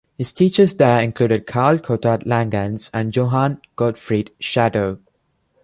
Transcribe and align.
His 0.17 0.33
teachers 0.33 0.73
there 0.73 0.99
included 0.99 1.45
Carl 1.45 1.77
Gotthard 1.77 2.23
Langhans 2.25 2.89
and 2.91 3.15
Johann 3.15 3.61
Gottfried 3.75 4.31
Schadow. 4.41 4.97